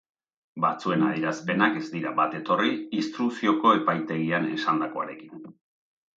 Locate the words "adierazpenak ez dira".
1.09-2.13